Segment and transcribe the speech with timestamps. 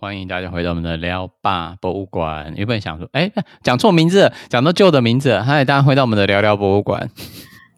[0.00, 2.54] 欢迎大家回到我们的聊吧博物馆。
[2.56, 3.30] 原本想说，哎，
[3.62, 5.38] 讲错名字，讲到旧的名字。
[5.42, 7.10] 嗨，大家回到我们的聊聊博物馆。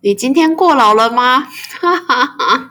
[0.02, 1.40] 你今天过劳了吗？
[1.40, 2.70] 哈哈哈。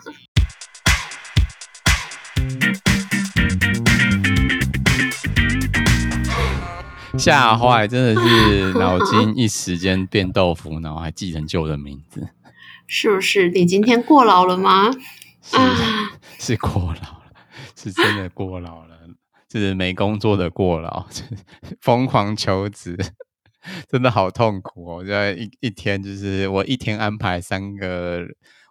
[7.18, 12.30] 吓坏，真的是脑筋一时间变豆腐，然后还记成旧的名字，
[12.88, 13.50] 是不是？
[13.50, 14.90] 你今天过劳了吗？
[15.42, 15.58] 是
[16.40, 17.26] 是过劳了，
[17.76, 19.14] 是真的过劳了，就
[19.60, 21.08] 是没工作的过劳，
[21.82, 22.98] 疯狂求职，
[23.90, 25.04] 真的好痛苦哦！
[25.04, 28.26] 在一一天，就是我一天安排三个，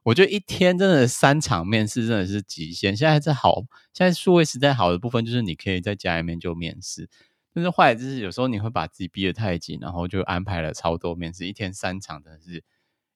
[0.05, 2.97] 我觉得一天真的三场面试真的是极限。
[2.97, 3.63] 现在这好，
[3.93, 7.09] 现在数位时代好的部分就是你可以在家里面就面试。
[7.53, 12.63] 但是坏的就是有时候你会把自己逼得太紧，然后就安排了超多面试，一天三场，真的是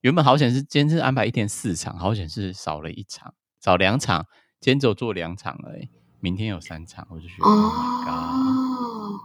[0.00, 4.26] 原本好险是今天是安排一天四场，好险是少了一场，少两场，
[4.60, 5.88] 今天只有做两场而已，
[6.24, 9.20] 明天有三场，我就觉得哦，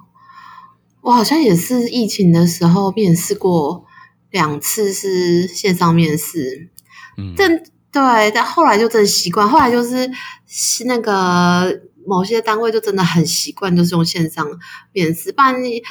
[1.00, 3.86] 我好像也是疫情的时候面试过
[4.32, 6.70] 两次是线上面试，
[7.18, 7.58] 嗯，但
[7.90, 10.12] 对，但后来就真的习惯，后来就是
[10.46, 11.82] 是那个。
[12.06, 14.48] 某些单位就真的很习惯，就是用线上
[14.94, 15.32] 面试。
[15.32, 15.84] 不然一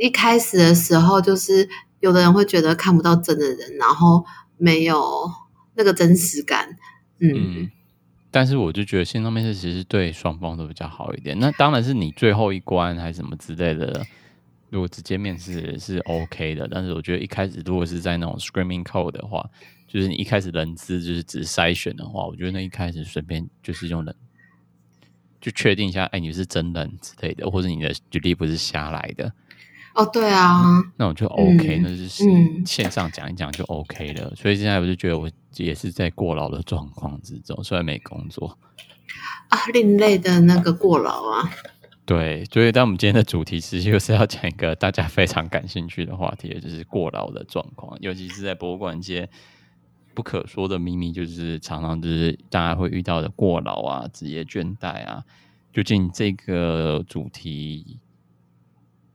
[0.00, 1.68] 一开始的时候，就是
[2.00, 4.24] 有的人会觉得看不到真的人，然后
[4.56, 5.30] 没有
[5.76, 6.76] 那个真实感。
[7.20, 7.70] 嗯，嗯，
[8.30, 11.38] 但是我就觉得线上面试其实对双方都比较好一点。
[11.38, 14.04] 那当然是你最后一关还是什么之类的，
[14.68, 16.68] 如果直接面试是 OK 的。
[16.70, 19.48] 但是我觉得一开始如果是在那种 screaming code 的话，
[19.88, 24.14] 就是你一开始人资就是只筛选的话，我觉得那一开始随便就是用人。
[25.40, 29.32] 就确定一下，哎、你是真人之类的，或者你的履历不是瞎来的。
[29.94, 32.08] 哦，对啊，嗯、那我就 OK，、嗯、那就是
[32.64, 34.28] 线上讲一讲就 OK 了。
[34.30, 38.58] 嗯、所以现在我就觉得我也是在过劳的状况之中，虽然没工作
[39.48, 41.50] 啊，另类的那个过劳啊。
[42.04, 49.28] 对，所以但我们今天的主题其实就是要讲一个大家非常感兴趣的话题，也就是过劳的状况，尤其是在博物馆界。
[50.12, 55.22] 不可说的秘密，就是常常就是大家会遇到的过劳啊、职业倦怠啊。
[55.72, 58.00] 究竟这个主题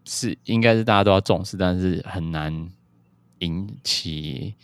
[0.05, 2.69] 是应该是大家都要重视，但是很难
[3.39, 4.55] 引起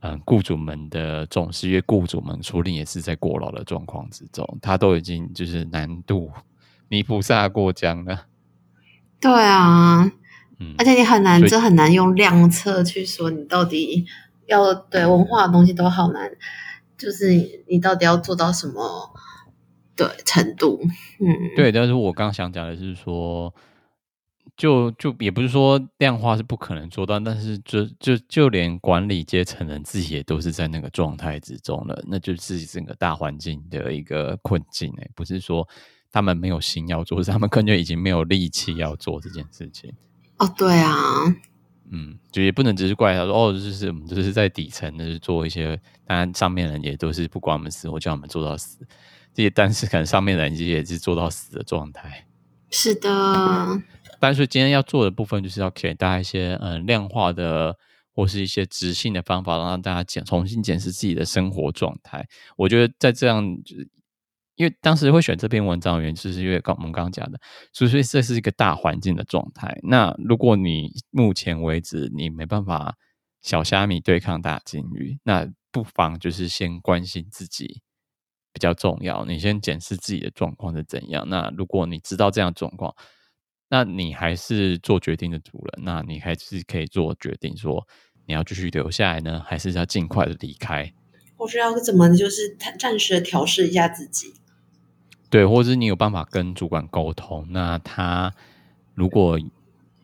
[0.00, 6.30] 嗯雇主们的重视，因为雇主们处理也是在过劳的状况之中，他都已经就是难度
[6.88, 8.26] 泥菩萨过江了。
[9.20, 10.10] 对啊，
[10.58, 14.06] 嗯，而且你很难，这很难用量测去说你到底。
[14.48, 16.30] 要对文化的东西都好难，
[16.96, 19.12] 就是你到底要做到什么
[19.96, 20.80] 对程度？
[21.18, 21.26] 嗯，
[21.56, 21.72] 对。
[21.72, 23.52] 但是我刚想讲的是说，
[24.56, 35.68] 就就也不是说量化是不可能做到，但是就就就连管理阶层人自己也都是在那个状态之中了，那就是整个大环境的一个困境哎，不是说
[36.10, 39.92] 他们没有心要做，是他们根本就已经没有力气要做这件事情。
[40.38, 40.92] 哦，对啊。
[41.88, 48.84] 嗯，就也不能只是怪他说哦，就是我们就是在底层，就是做一些，当然上面人也都是不管我们死活叫我们做到死，
[49.32, 52.26] 这些但是可能上面人也是做到死的状态。
[52.70, 53.80] 是的，
[54.20, 57.76] 但是今天要做的部分就是要给大家一些嗯量化的
[58.12, 62.26] 或是一些直性的方法，让大家检重新检视自己的生活状态。
[62.56, 63.56] 我觉得在这样。
[64.58, 67.38] 因为当时会选这篇文章的原因，就是因为刚我们刚刚讲的，
[67.74, 69.78] 所以这是一个大环境的状态。
[69.82, 72.96] 那如果你目前为止你没办法
[73.42, 77.82] 小虾米对抗大鲸鱼，那不妨就是先关心自己
[78.50, 79.26] 比较重要。
[79.26, 81.28] 你先检视自己的状况是怎样。
[81.28, 82.94] 那如果你知道这样状况，
[83.68, 87.86] 那你还是做决定的主人，那你还是可以做决定，说
[88.26, 90.92] 你要继续留下来呢，还是要尽快的离开？
[91.36, 94.34] 或是要怎么就是暂时的调试一下自己？
[95.28, 98.32] 对，或者是你有办法跟主管沟通，那他
[98.94, 99.38] 如果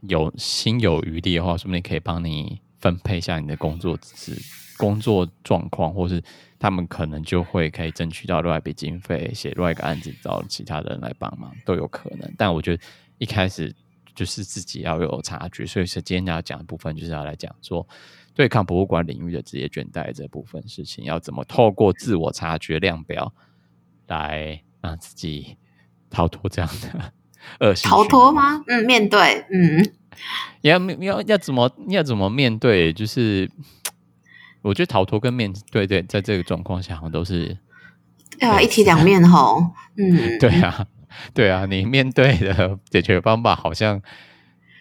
[0.02, 4.36] 有心有余力的话，说不定可以帮你分配一下你的工作职、
[4.76, 6.20] 工作状况，或是
[6.58, 12.34] 他们可能就会可以争取到另外一笔经费，写另外一个案子，找其他人来帮忙都有可能。
[12.36, 12.82] 但我觉得
[13.22, 13.74] 一开始
[14.14, 17.86] 就是自己要有察觉，所以是今天要讲的部分，就是要来讲说
[18.34, 23.32] 对抗博物馆领域的职业倦怠这部分事情，要怎么透过自我察觉量表
[24.06, 24.62] 来。
[24.84, 25.56] 让自己
[26.10, 27.12] 逃脱这样的
[27.64, 28.64] 恶性逃脱吗？
[28.66, 29.92] 嗯，面对，嗯，
[30.62, 32.92] 要要要怎么要怎么面对？
[32.92, 33.48] 就是
[34.60, 37.56] 我觉得逃脱跟面对对，在这个状况下，好像都是
[38.40, 39.70] 对啊，一体两面吼。
[39.96, 40.84] 嗯， 对啊，
[41.34, 44.00] 对啊，你面对的解决方法好像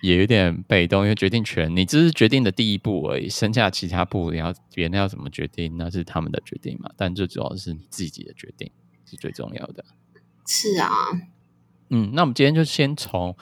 [0.02, 6.90] 也有点被动，因为决定权你只是决定的第一步而已，剩下其他步你要别人要怎么决定，那是他们的决定嘛。
[6.98, 8.72] 但最主要是你自己的决定。
[9.04, 9.84] 是最重要的，
[10.48, 10.88] 是啊，
[11.90, 13.36] 嗯，那我们今天就先从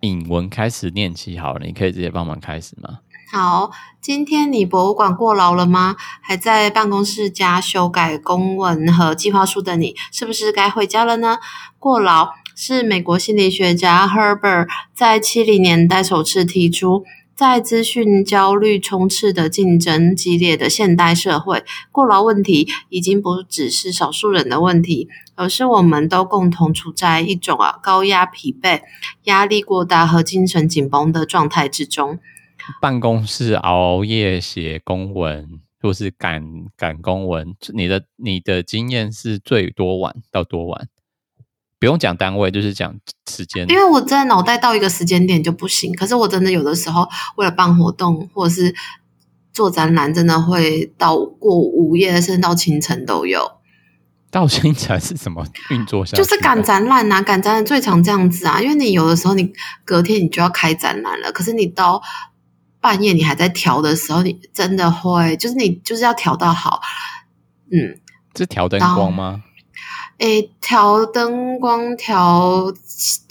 [0.00, 3.00] 引文开始念起好了，你可以直接帮忙开始吗？
[3.30, 5.96] 好，今天你博物馆过劳了吗？
[6.20, 11.38] 还在办公室加修改公文和计划书的你，是不是该回家了呢？
[11.78, 17.04] 过劳是美国心理学家 Herbert 在七零年代首次提出。
[17.34, 28.82] 在资讯焦虑充斥的竞争激烈的现代社会，过劳问题已经不只是少数人的问题，而是我们都共同处在一种啊高压、疲惫、
[29.24, 32.20] 压力过大和精神紧绷的状态之中。
[32.80, 36.42] 办公室熬夜写公文，或是赶
[36.76, 40.88] 赶公文，你的你的经验是最多晚到多晚？
[41.78, 43.68] 不用讲单位，就是讲时间。
[43.68, 47.06] 因为我真的脑袋到一个时间点就不行，可是我真的有的时候
[47.36, 48.74] 为了办活动或者是
[49.52, 53.52] 做展览，真的会到过午夜，甚至到清晨都有。
[54.30, 56.16] 到清晨是怎么运作下？
[56.16, 59.52] 就是赶展览啊，赶展览最常这样子啊，因为你有的时候你
[59.84, 62.02] 隔天你就要开展览了，可是你到
[62.84, 66.82] 半夜你还在调的时候，你真的会就是你就是要调到好，
[67.72, 67.98] 嗯，
[68.36, 69.42] 是调灯光吗？
[70.18, 72.70] 诶，调灯光，调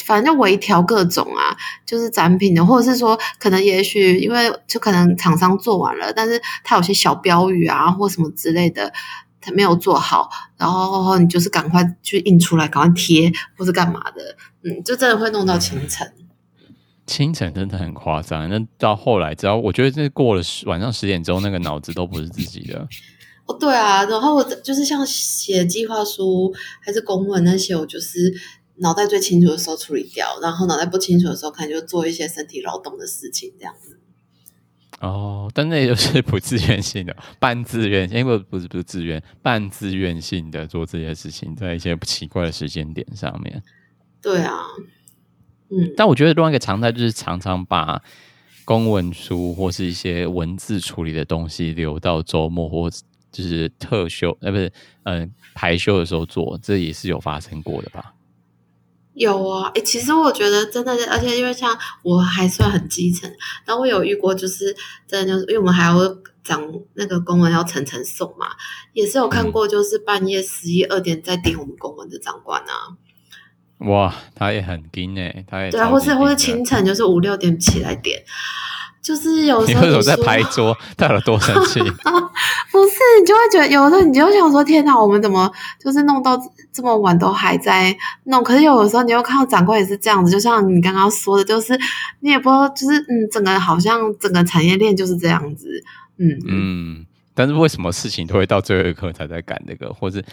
[0.04, 1.56] 反正就微调各种啊，
[1.86, 8.92] 就是展品的，或者是说，可能也许因为就可能厂商做完了，但是他有些小标语啊或什么之类的，
[9.40, 16.12] 他没有做好，然后你就是赶快去印出来，赶快贴或是干嘛的，嗯，就真的会弄到清晨。
[17.06, 22.88] 清晨真的很夸张，那到后来，只要我觉得这过了晚上十点钟，那个脑子都不是自己的。
[23.46, 28.34] 哦，对啊，然后我就是像写计划书还是公文那些，我就是
[28.78, 34.00] 脑袋最清楚的时候处理掉，然后脑袋不清楚的时候，可能就做一些身体劳动的事情这样子。
[35.02, 43.62] 哦，但那也就是不自愿性的，半自愿，因为不是不是自愿，半自愿性的做这些事情，在一些不奇怪的时间点上面。
[44.22, 44.62] 对啊，
[45.78, 48.02] 嗯，但我觉得另外一个常态就是常常把
[48.66, 52.90] 公文书或是一些文字处理的东西留到周末或。
[53.34, 54.72] 就是特休，呃，不是，
[55.06, 58.14] 嗯、呃，排休的时候做，这也是有发生过的吧？
[59.16, 63.28] 有啊，诶，其实我觉得真的，而且因为像我还算很基层，
[63.66, 64.76] 然后我有遇过，就是
[65.08, 65.98] 真的就是，因为我们还要
[66.44, 66.62] 讲
[66.94, 68.50] 那个公文要层层送嘛，
[68.94, 72.96] 也是有看过，就是半夜十一二点在点我们公文的长官啊。
[73.80, 78.22] 哇，他也很紧诶，他也对啊，或是或是清晨就是五六点起来点。
[79.02, 80.74] 就是有时候，在拍桌？
[80.96, 81.78] 他有多生气？
[82.72, 86.40] 不是，你就会觉得有的时候你就想说：天哪，我们怎么就是弄到
[86.72, 87.94] 这么晚都还在
[88.24, 88.42] 弄？
[88.42, 91.78] 可是有的时候你又看到长官也是这样子，就像你刚刚说的，就是
[92.22, 95.84] 你也不知道，就是嗯，整个好像整个产业链就是这样子，
[96.18, 97.06] 嗯嗯。
[97.36, 99.92] 但是为什么事情都会到最后一刻才在赶这个？
[99.92, 100.24] 或是，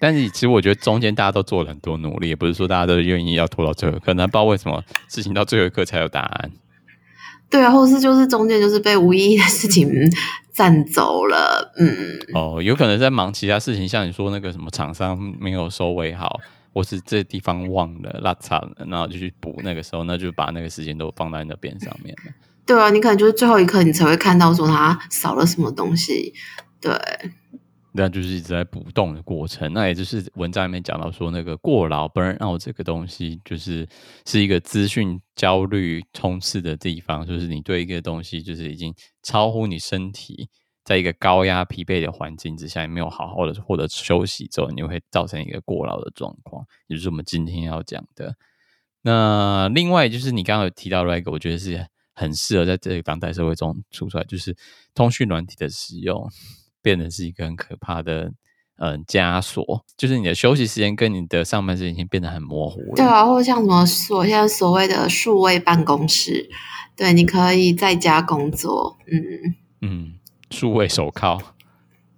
[0.00, 6.50] 但是其实我觉得中间大家都做了很多努力，也不是说大家都愿意要拖到最后一刻，那不知道为什么事情到最后一刻才有答案。
[7.50, 9.90] 对啊，或是就是中间就是被无意义的事情
[10.52, 12.18] 占走了，嗯。
[12.32, 16.40] 哦，有可能在忙其他事情，像你说那个什么厂商没有收尾好，
[16.72, 22.32] 或是这地方忘了落差了，然后就去补，那个时候那就把那个时间都放在那边上面了。
[22.64, 26.32] 对啊，你可能就是最后一刻你才会看到说他少了什么东西，
[26.80, 26.92] 对。
[27.92, 33.88] 那就是一直在补洞的过程，那也就是文章里面讲到说，那个过劳 burn out 这个东西，就是
[34.24, 40.48] 是一个资讯焦虑充斥的地方，就是你对一个东西，就是已经超乎你身体，
[40.84, 48.36] 在一个高压疲惫的环境之下，也没有好好的获得休息之后，你会造成一个过劳的状况，也就是我们今天要讲的。
[49.02, 54.56] 那另外就是你刚刚有提到的一个，我觉得是很适合在这个当代社会中出出来，就是
[54.94, 56.30] 通讯软体的使用。
[56.82, 58.32] 变得是一个很可怕的，
[58.78, 62.94] 嗯、呃，枷锁，就是你的休息时间跟你的上班时间已经变得很模糊了。
[62.96, 66.48] 对啊，或者像什么所现在所谓的数位办公室，
[66.96, 70.14] 对，你可以在家工作，嗯嗯，
[70.50, 71.40] 数位手铐。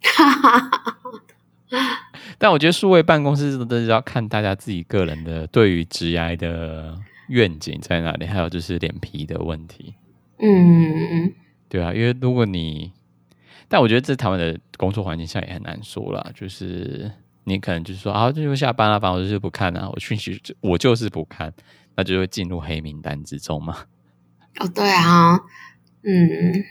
[2.39, 9.95] 但我觉得数位办公室都是要看大家自己个人的对于职涯的愿景在哪里，还有就是脸皮的问题。
[10.39, 11.33] 嗯，
[11.69, 12.93] 对啊，因为如果你
[13.73, 17.11] 但我觉得在台湾的工作环境下也很难说啦，就是
[17.45, 21.51] 你可能就是说啊，这就下班了，反正我就是不看啊，我讯息我就是不看，
[21.97, 23.87] 那就会进入黑名单之中嘛。
[24.61, 25.37] 哦，对啊，
[26.03, 26.63] 嗯，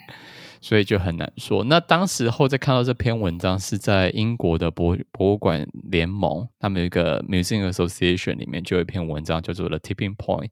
[0.61, 1.63] 所以就很难说。
[1.63, 10.49] 那当时候在看到这篇文章是在英国的博博物馆联盟，他们有一个 Museum Association 里面就有一篇文章叫做 The Tipping Point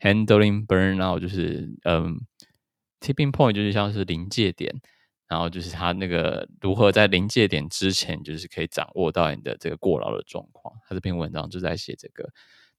[0.00, 2.22] Handling Burnout，就是嗯
[3.00, 4.74] ，Tipping Point 就是像是临界点。
[5.28, 10.74] 然后就是他那个如何在临界点之前，就是可以掌握到你的这个过劳的状况。
[10.88, 12.28] 他这篇文章就在写这个。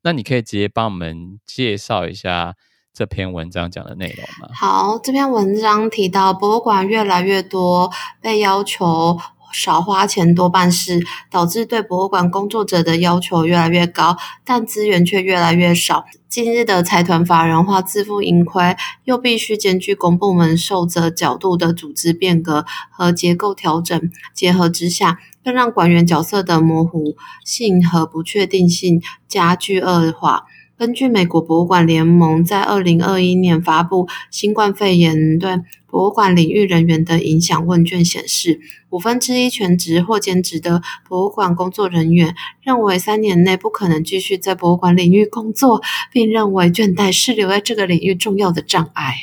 [0.03, 2.55] 那你可以直接帮我们介绍一下
[2.93, 4.53] 这篇文章讲的内容吗？
[4.53, 9.17] 好，这篇文章提到博物馆越来越多被要求
[9.53, 10.99] 少花钱多办事，
[11.31, 16.05] 导致对博物馆工作者的要求越来越高，但资源却越来越少。
[16.27, 30.45] 今日的财团法人化、自负盈亏，又必须兼具公部门受责角度的组织变革和结构调整，结合之下，更让馆员角色的模糊性和不确定性加剧恶化。
[30.83, 38.59] 根据美国博物馆联盟在二零二一年发布新冠肺炎对博物馆领域人员的影响问卷显示，
[38.89, 49.15] 五分之一全职或兼职的博物馆工作人员认为三年内不可能继续在博物馆领域工作，并认为倦怠是留在这个领域重要的障碍。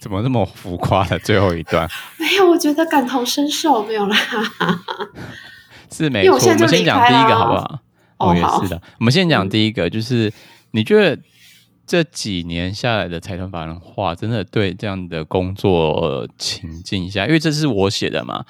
[0.00, 1.88] 怎么那么浮夸的最后一段？
[2.18, 4.16] 没有，我觉得感同身受，没有啦。
[5.92, 7.78] 是没错，我，我们先讲第一个好不好？
[8.18, 8.80] 哦，也是的。
[8.98, 10.32] 我们先讲第一个，就是
[10.76, 11.18] 你觉得
[11.86, 18.44] 这几年下来的财团法人化，真的对这样的工作情境下，因为这是我写的嘛，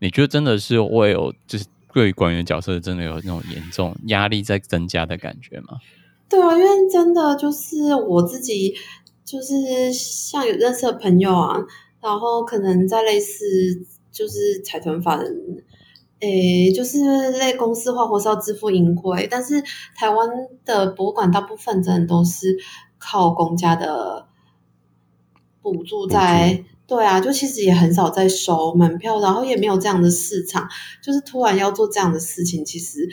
[0.00, 1.64] 你觉得真的是会有，就是
[1.94, 5.78] 对于馆员角色真的有那种严重压力在增加的感觉吗？
[6.28, 8.74] 对啊，因为真的就是我自己，
[9.24, 11.56] 就是像有认识的朋友啊，
[12.02, 15.34] 然后可能在类似就是财团法人。
[16.22, 19.60] 诶，就是类公司化或是要自负盈亏，但是
[19.96, 20.28] 台湾
[20.64, 22.56] 的博物馆大部分真的都是
[22.96, 24.28] 靠公家的
[25.60, 30.68] 补助在，对啊，就其实也很少在收门票，然后也没有这样的市场，
[31.02, 33.08] 就是突然要做这样的事情，其实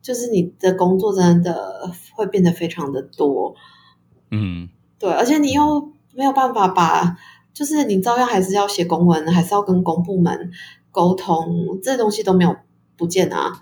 [0.00, 3.56] 就是你的工作真的会变得非常的多，
[4.30, 4.68] 嗯，
[5.00, 7.16] 对，而且你又没有办法把，
[7.52, 10.52] 就是你照样还是要写公文，还是要跟公部门。
[10.92, 12.54] 沟通这东西都没有
[12.96, 13.60] 不见啊！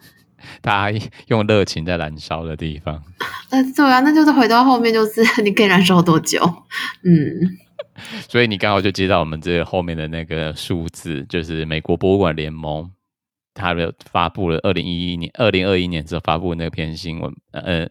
[0.63, 3.03] 大家用热情在燃烧的地方，
[3.51, 6.41] 呃， 对啊，那就是回到后面，就是 你可以燃烧多久？
[7.05, 7.59] 嗯，
[8.27, 12.91] 所以你刚好就接到我们这个后面的那个数字，就是美国博物馆联盟，
[13.53, 17.87] 它的发布了二零一一年、二零二一年之后发布的那篇新闻，呃，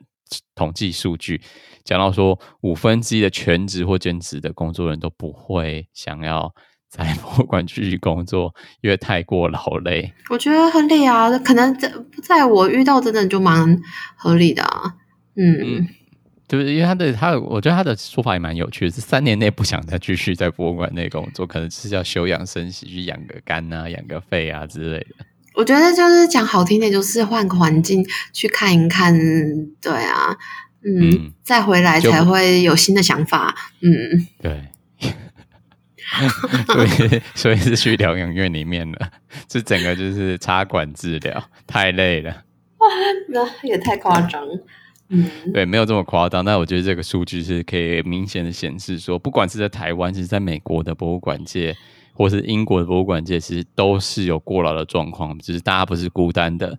[0.56, 1.40] 统计数据
[1.84, 6.54] 讲到说，五分之一的全职或兼职的工作人都不会想要。
[6.90, 10.12] 在 博物馆继续工作，因为太过劳累。
[10.30, 11.92] 我觉得合理啊，可能在
[12.24, 13.80] 在我遇到真的就蛮
[14.16, 14.96] 合理的啊。
[15.36, 15.88] 嗯，嗯
[16.48, 25.26] 就是因为他的他，我觉得他的说法也蛮有趣的，是三年内不想再继续在博物馆内工作，可能是要休养生息，去养个肝啊、养个肺啊之类的。
[25.54, 28.04] 我觉得就是讲好听点，就是换个环境
[28.34, 29.14] 去看一看，
[29.80, 30.36] 对啊，
[30.84, 33.56] 嗯，嗯再回来才会有新的想法。
[33.82, 34.70] 嗯，对。
[36.68, 39.12] 所以， 所以是去疗养院里面了，
[39.48, 42.32] 这整个就是插管治疗，太累了。
[42.78, 42.88] 哇，
[43.30, 44.42] 那也太夸张。
[45.10, 46.46] 嗯，对，没有这么夸张。
[46.46, 51.76] 但我觉得这个数据是可以明显的显示说，不管是在台湾，其实在美国的博物馆界，
[52.14, 55.38] 或是英国的博物馆界，其实都是有过劳的状况。
[55.40, 56.78] 只是大家不是孤单的，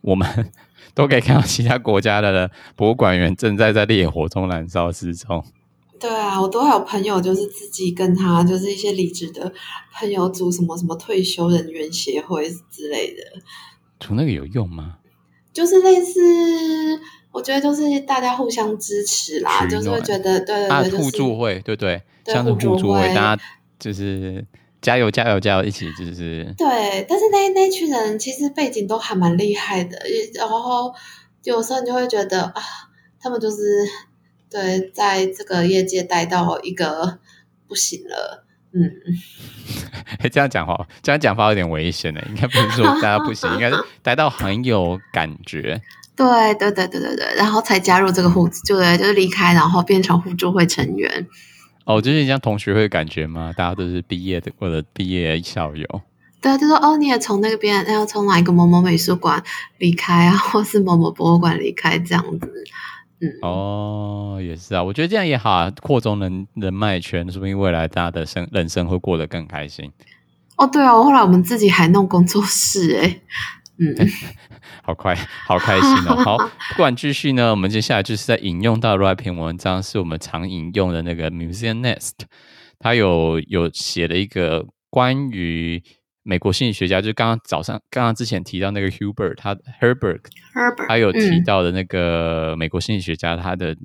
[0.00, 0.26] 我们
[0.94, 5.44] 都可以看到其他国家的博物馆员正在在烈火中燃烧之中。
[6.00, 9.52] 对啊，我都还有朋友，就是自己跟他，就是一些离职的
[9.92, 13.22] 朋友组什么什么退休人员协会之类的。
[14.00, 14.96] 组那个有用吗？
[15.52, 16.18] 就是类似，
[17.30, 23.42] 我觉得就是大家互相支持啦，就是会觉得对对对，就是、互助会，对对，像是互助会，大家
[23.78, 24.42] 就是
[24.80, 26.54] 加油加油加油，一起就是。
[26.56, 29.98] 对，但是那那群人其实背景都还蛮厉害的，
[30.32, 30.90] 然后
[31.44, 32.62] 有时候你就会觉得啊，
[33.20, 33.56] 他们就是。
[34.50, 37.18] 对，在这个业界待到一个
[37.68, 38.90] 不行了，嗯，
[40.32, 42.20] 这样讲话，这样讲话有点危险呢。
[42.28, 45.80] 应该不是说大家不行，应该是 待到很有感觉。
[46.16, 51.26] 对对对对对对，然后才加入这个互助，就对，就是离开，然后变成互助会成员。
[51.84, 53.54] 哦，就是像同学会感觉吗？
[53.56, 56.02] 大家都是毕业的或者毕业校友。
[56.42, 59.42] 对，就说哦，你也从那个边，要从哪一个某某美术馆
[59.78, 62.64] 离开啊，或是某某博物馆离开这样子。
[63.22, 69.92] 嗯、哦，也是啊，我觉得这样也好啊，扩充人人脉圈，说不定未来大家的生人生会过得更开心。
[70.56, 73.20] 哦，对啊，后来我们自己还弄工作室，哎，
[73.78, 73.94] 嗯，
[74.82, 75.14] 好快，
[75.46, 76.16] 好开心哦。
[76.24, 82.12] 好，不管继续呢，我们接下来就是在引用到另一篇文章，是我们常引用的那个 Museum Nest，
[82.78, 85.82] 他有有写了一个关于。
[86.22, 90.20] 美国心理学家，就刚刚早上刚刚之前提到那个 Hubert，他 Herbert，
[90.86, 93.76] 他有提到的那个美国心理学家，他的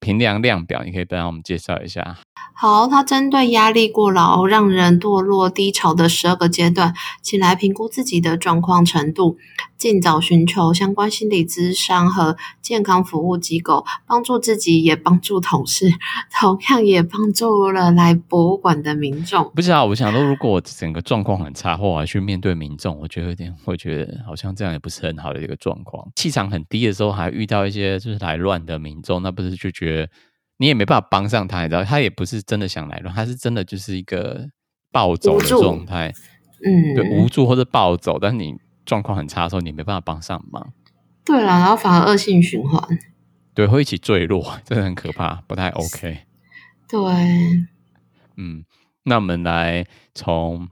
[0.00, 2.18] 评量量表，你可以帮我们介绍一下。
[2.56, 9.36] 好，他针对压力过劳让人堕落低潮的十二个阶段，请来评估自己的状况程度，
[9.76, 15.90] 尽早寻求相关心理咨商和健康服务机构，帮助自己也帮助同事，
[16.40, 19.50] 同样也帮助了来博物馆的民众。
[19.54, 26.08] 不知道，我想说，如果整个状况很差，或我去面对民众，我觉得有点会觉得好像这样也不是很好的一个状况。
[26.14, 30.08] 气场很低的时候，还遇到一些就是来乱的民众，那不是就觉得。
[30.58, 34.48] 你也没办法帮上他，你知道，他也不是真的想来乱，他是真的就是一个
[34.92, 36.12] 暴走的状态，
[36.64, 37.28] 嗯，对，无。
[37.28, 38.54] 助或者暴走，但是你
[38.86, 40.72] 状况很差的时候，你没办法帮上忙，
[41.24, 42.98] 对啦，然后反而恶性循环，
[43.52, 46.18] 对，会一起坠落， 真的很可怕，不太 OK，
[46.88, 47.00] 对，
[48.36, 48.64] 嗯，
[49.02, 49.84] 那我们来
[50.14, 50.68] 从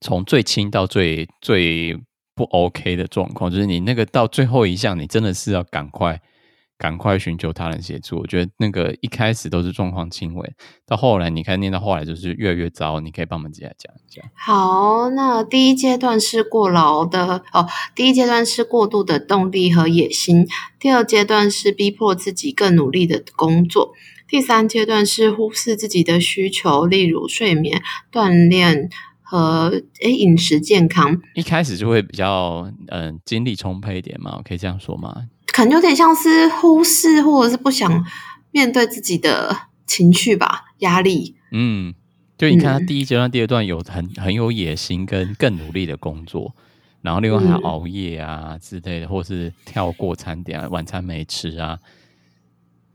[0.00, 1.98] 从最轻到最最
[2.34, 6.20] 不 OK 的状况，就是你那个到最后一项，你真的是要赶快。
[6.78, 8.18] 赶快寻求他人协助。
[8.18, 10.52] 我觉得那个一开始都是状况轻微，
[10.86, 13.00] 到后来你看念到后来就是越来越糟。
[13.00, 14.22] 你可以帮我们接下来讲一下。
[14.34, 20.46] 好，那第一阶段是过劳的哦，第一阶段是过度的动力和野心，
[20.78, 23.92] 第二阶段是逼迫自己更努力的工作，
[24.28, 27.82] 第三阶段是忽视自己的需求，例如睡眠、
[28.12, 28.88] 锻炼
[29.22, 31.20] 和诶饮食健康。
[31.34, 35.14] 一开始就会比较嗯、呃、精力充沛一点嘛，我可以这样说吗？
[35.52, 38.04] 可能有点像是忽视，或者是不想
[38.50, 41.36] 面对自己的情绪吧，压力。
[41.50, 41.94] 嗯，
[42.36, 46.54] 就你看他第一阶段、第二段有很很有野心跟更努力的工作，
[47.02, 51.78] 然后另外还要熬夜啊之类的，或是跳过餐点啊，晚餐没吃啊，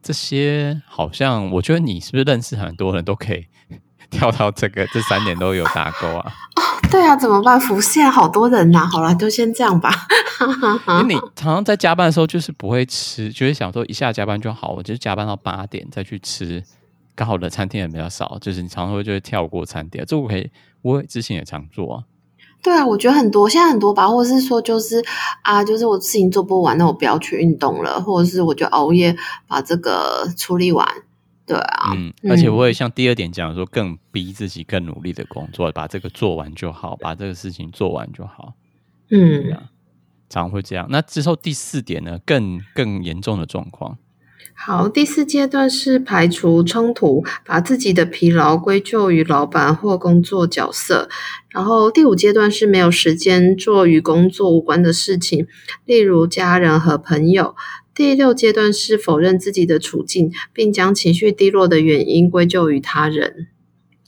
[0.01, 3.47] 这些好像我觉得你是不是认识很多人都可以
[4.09, 6.31] 跳到这个这三点都有打勾啊？
[6.93, 7.59] 对啊，怎么办？
[7.59, 8.85] 浮现好多人呐、啊。
[8.85, 9.89] 好了，就先这样吧。
[11.01, 16.63] 因为你 常常在加班的时候，就是不会吃，就是想说一下加班就好，我就加班到八点再去吃。
[17.15, 20.05] 刚好的餐厅也比较少，就是你常常会就会跳过餐点。
[20.05, 20.51] 这我可以，
[20.83, 22.03] 我之前也常做啊。
[22.61, 25.03] 对啊，我觉得很多，现在很多吧，或者是说就是
[25.41, 30.87] 啊，就是我事情做不完，那我不要去运动了，或者是我就熬夜把这个处理完。
[31.45, 38.53] 对啊，嗯，而且我也像第二点讲说，更逼自己更努力的工作，把这个做完就好，把这个事情做完就好。
[39.09, 39.57] 嗯，
[40.29, 40.87] 常会这样。
[40.89, 43.97] 那之后第四点呢，更更严重的状况。
[44.55, 51.09] 好，第四阶段是排除冲突，把自己的疲劳归咎于老板或工作角色。
[51.49, 55.47] 然后第五阶段是没有时间做与工作无关的事情，
[55.85, 57.55] 例如家人和朋友。
[57.93, 63.47] 第六阶段是否认自己的处境，并将情绪低落的原因归咎于他人。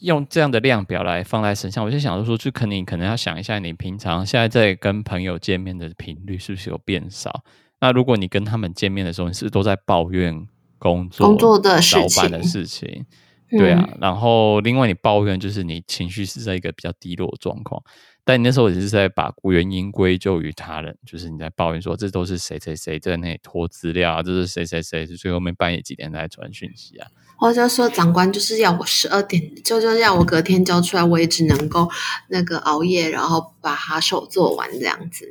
[0.02, 7.44] 用这样的量表来放在身上，我就想说，就可能你可能要想一下，你平常现在在跟朋友见面的频率是不是有变少？
[7.80, 13.06] 那如果你跟他们见面的时候，你是不是都在抱怨工作、工作的事情、老板的事情？
[13.52, 17.82] 对啊，嗯、然后另外你抱怨就是你情绪是在一个比较低落的状况。
[18.26, 27.08] 但你那时候也是在把原因归咎于他人，就是你在抱怨说，这都是谁谁谁在那里拖资料啊，这是谁谁谁是最后面半夜几点在传讯息啊？
[27.38, 31.88] 或者说长官就是要我十二点，就就要我隔天交出来，我也只能够
[32.30, 35.30] 那个熬夜，然后把它手做完这样子。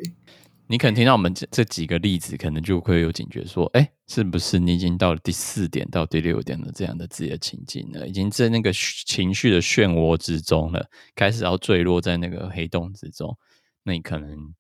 [0.67, 8.09] 你可能听到我们这这几个例子，可能就会有警觉，说，哎，是不是你已经到了第四点到第六点的这样的自己的情境了？
[8.09, 13.37] 已经在那个情绪的漩涡之中了，开始要坠落在那个黑洞之中。
[13.83, 14.55] 那你可能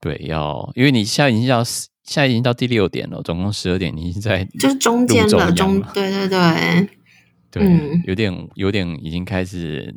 [0.00, 6.88] 对要，因为你现在已经要现在已经到第六点了，总共十二点，你已经在就是中间了，中对对对，
[7.50, 9.92] 对，嗯、有点有点已经开始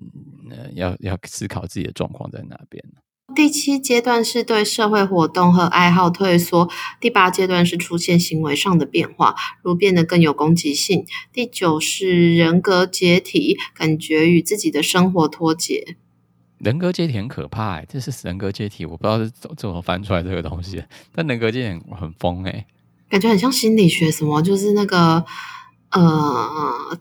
[0.50, 3.02] 呃，要要思考自己的状况在哪边了。
[3.36, 6.70] 第七阶段是对社会活动和爱好退缩，
[7.02, 11.06] 第八阶段是出现行为上的变化，如变得更有攻击性。
[11.34, 15.98] 第九是人格解体，感觉与自己的生活脱节。
[16.58, 20.82] 人格解体很可怕哎，这是人格解体，我不知道是怎么翻出来这个东西，
[21.14, 22.66] 但人格解体很，很疯哎，
[23.10, 25.26] 感觉很像心理学什么，就是那个
[25.92, 26.98] 呃。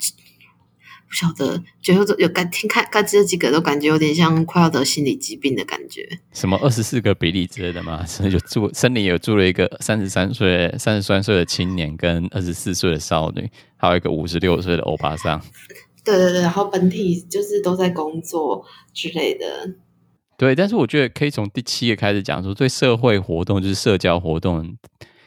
[1.15, 6.05] 不晓得，最后有感听看，看这几个都感觉有点像快要得心理疾病的感觉。
[6.33, 8.03] 什么二十四个比例之类的吗？
[8.05, 15.41] 是有住森林有住了一个三十三岁、三十三岁的青年，跟二十四岁的少女，还有一个五十六岁的欧巴桑。
[16.05, 19.47] 对对对，然后本体就是都在工作之类的。
[20.37, 24.77] 对，但是我觉得可以从第七个开始讲说，对社会活动就是社交活动。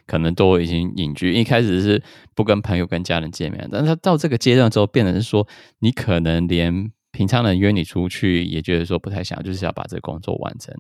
[0.08, 2.02] 可能都已经隐居，一开始是
[2.34, 5.48] 不跟朋友、跟家人见面，但是他到这个阶段之后，变成是说，
[5.80, 10.74] 你可能连平常人约你出去，也觉得说不太想，就是要把这个工作完成，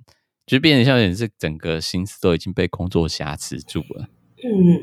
[0.46, 4.08] 就变成像你是整个心思都已经被工作挟持住了。
[4.44, 4.82] 嗯，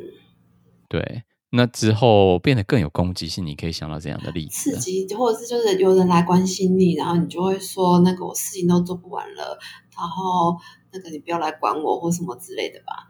[0.89, 1.23] 对。
[1.57, 4.73] 那之后变得更有攻击性，你可以想到这样的例子？
[4.73, 9.57] 刺激，或者是就是有人来关心你，然后你就会说那个我事情都做不完了，
[9.97, 10.59] 然后
[10.93, 13.07] 那个你不要来管我或什么之类的吧。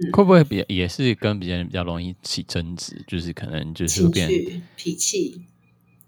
[0.00, 3.02] 嗯、会不会比也是跟别人比较容易起争执？
[3.06, 4.30] 就是可能就是变
[4.76, 5.42] 脾气，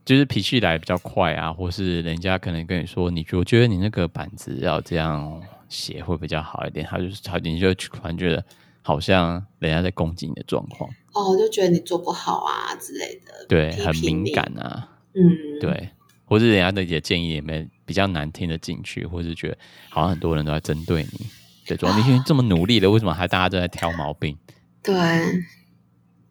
[0.05, 8.45] 就是脾气来比较快啊，或是人家可能跟你说，你我觉得你那个板子要这样写会比较好一点，他就是他你就突然觉得
[8.83, 10.89] 好像人家在攻击你的状况。
[11.13, 15.91] 哦，就觉得你做不好啊之类的，对，很敏感啊，嗯，对，
[16.25, 21.27] 或是人家的一些建议也没比较难听得进去，或是觉得好像很多人都在针对你，
[21.71, 24.37] 对，主要你这么努力了，为什么还大家都在挑毛病？
[24.83, 24.95] 对，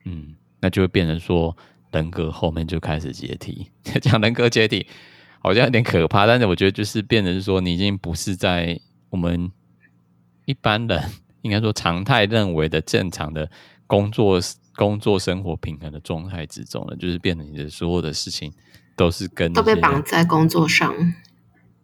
[0.05, 1.55] 嗯，那就会变成说
[1.91, 3.71] 人格后面就开始解体，
[4.01, 4.85] 讲人格解体
[5.39, 9.51] 好像有点可怕，但是我觉得就是变成说你已经不是在我们
[10.45, 11.01] 一般人
[11.41, 13.49] 应该说常态认为的正常的
[13.87, 14.39] 工作。
[14.75, 18.49] 工作生活平衡的状态之中了，就是变成你的所有的事情
[18.95, 20.95] 都是跟都被绑在工作上。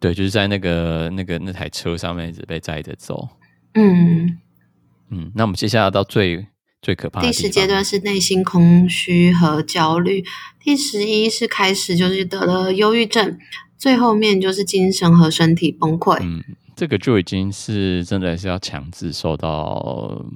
[0.00, 3.28] 对，就是在那个那个那台车上面一直被载着走。
[3.76, 4.38] 嗯
[5.10, 6.48] 嗯，那我们接下来到最
[6.82, 10.24] 最可怕的第十阶段是内心空虚和焦虑，
[10.58, 13.38] 第十一是开始就是得了忧郁症，
[13.78, 16.18] 最后面就是精神和身体崩溃。
[16.22, 16.42] 嗯，
[16.74, 20.26] 这个就已经是真的是要强制受到。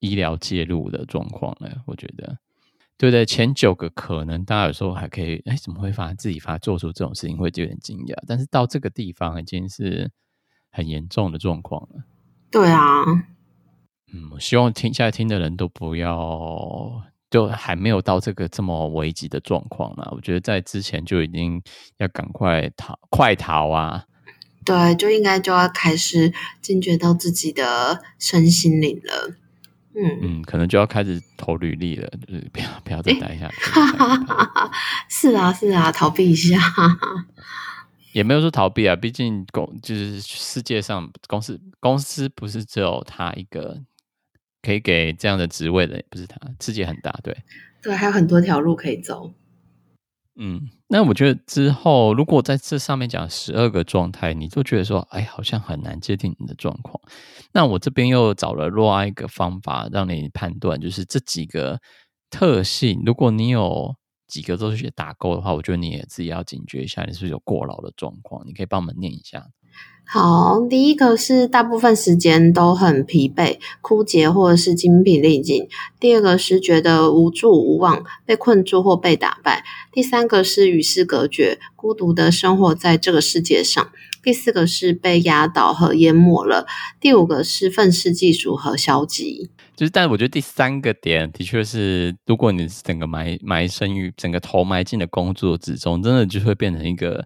[0.00, 2.38] 医疗介入的状况了，我觉得，
[2.98, 8.14] 对对，前九个可能大家有时候还可以，哎，怎么会发自己发做出这种事情，会有点惊讶。
[8.26, 10.10] 但是到这个地方已经是
[10.70, 12.04] 很严重的状况了。
[12.56, 13.04] 对啊，
[14.14, 20.10] 嗯，我希望听下来听的人都不要，就还没有到这个这么危急的状况了。
[20.16, 21.62] 我觉得在之前就已经
[21.98, 24.04] 要赶快逃，快逃啊！
[24.64, 29.34] 对，就应该就要开始警觉到自己的身心灵了。
[29.94, 33.56] 嗯嗯，可能就要开始投履历了，就是不要不要再待下去。
[35.10, 36.58] 是啊是啊，逃避一下，
[38.16, 38.96] 也没有说逃避啊。
[38.96, 43.78] 毕竟公就是世界上公司公司不是只有他一个
[44.62, 47.36] 可以给这样的职位的，不是他，世界很大，对
[47.82, 49.34] 对，还有很多条路可以走。
[50.38, 56.98] 嗯，那我觉得之后如果在这上面讲十二个状态，你就觉得说，哎，好像很难界定你的状况。
[57.52, 61.78] 那我这边又找了另外一个方法，让你判断，就是这几个
[62.30, 63.94] 特性，如果你有
[64.26, 68.46] 几个都是打勾的话，我觉得你也自己要警觉一下，你是不是有过劳的状况？
[68.46, 69.46] 你可以帮我们念一下。
[70.08, 75.66] 好，第一个是大部分时间都很疲惫、枯竭或者是精疲力尽；
[75.98, 83.86] 第二个是觉得无助无望、被困住或被打败；第三个是与世隔绝、孤独的生活在这个世界上；
[84.26, 86.66] 第四个是被压倒和淹没了；
[86.98, 89.52] 第五个是愤世嫉俗和消极。
[89.76, 97.24] 就是，但是我觉得第三个点的确是，如果你整个埋埋身于整个头埋进的工作之中，真的就会变成一个。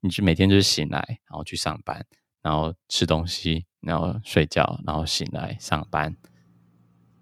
[0.00, 2.06] 你就每天就是醒来，然后去上班，
[2.40, 6.14] 然后吃东西，然后睡觉，然后醒来上班，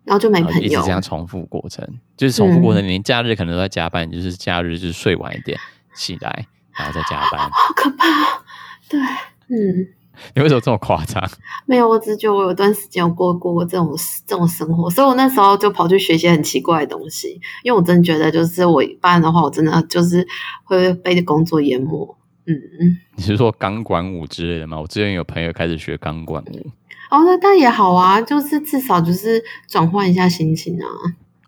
[0.04, 2.86] 然后就没朋友，一直这样重复过程，就是重复过程。
[2.86, 5.58] 连假日可能都在加班，就是假日就是睡晚一点，
[5.96, 6.46] 起来
[6.78, 8.44] 然后再加班，好可怕。
[8.88, 9.00] 对，
[9.48, 9.88] 嗯，
[10.34, 11.22] 你为什么这么夸张？
[11.66, 13.94] 没有，我只觉得我有段时间有过过这种
[14.26, 20.26] 这种生活，所以我那时候就跑去学一些很奇怪的东西，因为我真的觉得，就是我一般的话，我真的就是
[20.64, 22.16] 会被工作淹没。
[22.48, 24.80] 嗯嗯，你是说钢管舞之类的吗？
[24.80, 26.70] 我之前有朋友开始学钢管舞。
[27.10, 30.86] 哦，那但也好啊，就是至少就是转换一下心情啊。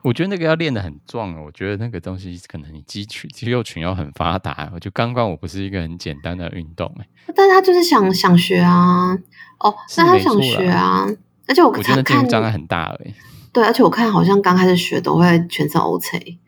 [0.08, 4.70] 我觉得那个要练得很壮哦，我觉得那个东西可能你肌群肌肉群要很发达。
[4.72, 7.06] 我觉得钢管舞不是一个很简单的运动哎。
[7.36, 9.12] 但是他就是想想学啊，
[9.58, 11.06] 哦，那他想学啊，
[11.46, 13.12] 而且我我觉得这个障碍很大哎。
[13.52, 16.38] 对，而且我看好像刚开始学都会全身 O C。